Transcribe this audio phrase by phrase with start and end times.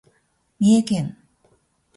[0.57, 1.15] 三重県